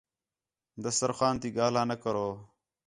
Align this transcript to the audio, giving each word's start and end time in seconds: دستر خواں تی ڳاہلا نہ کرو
دستر 0.83 1.11
خواں 1.17 1.33
تی 1.41 1.49
ڳاہلا 1.57 1.83
نہ 1.89 1.95
کرو 2.03 2.27